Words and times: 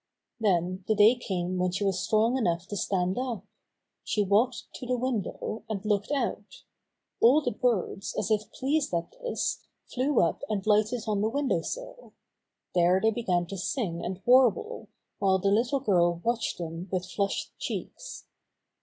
Then 0.39 0.83
the 0.87 0.95
day 0.95 1.13
came 1.13 1.59
when 1.59 1.69
she 1.71 1.83
was 1.83 1.99
strong 1.99 2.35
enough 2.35 2.67
to 2.69 2.75
stand 2.75 3.19
up. 3.19 3.45
She 4.03 4.23
walked 4.23 4.63
to 4.73 4.87
the 4.87 4.97
win 4.97 5.21
dow, 5.21 5.61
and 5.69 5.85
looked 5.85 6.09
out. 6.11 6.63
All 7.21 7.39
the 7.43 7.51
birds, 7.51 8.15
as 8.17 8.31
if 8.31 8.51
pleased 8.51 8.95
at 8.95 9.11
this, 9.21 9.59
flew 9.93 10.19
up 10.19 10.41
and 10.49 10.65
lighted 10.65 11.03
on 11.05 11.21
the 11.21 11.29
window 11.29 11.61
sill. 11.61 12.13
There 12.73 12.99
they 12.99 13.11
began 13.11 13.45
to 13.45 13.57
sing 13.59 14.03
and 14.03 14.19
warble, 14.25 14.87
while 15.19 15.37
the 15.37 15.51
little 15.51 15.79
girl 15.81 16.19
watched 16.23 16.57
them 16.57 16.89
with 16.91 17.05
flushed 17.11 17.55
cheeks. 17.59 18.25